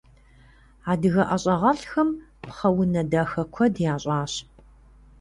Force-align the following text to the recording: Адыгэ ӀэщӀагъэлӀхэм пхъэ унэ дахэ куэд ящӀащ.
Адыгэ 0.91 1.23
ӀэщӀагъэлӀхэм 1.27 2.09
пхъэ 2.41 2.69
унэ 2.81 3.01
дахэ 3.11 3.43
куэд 3.53 3.75
ящӀащ. 3.93 4.33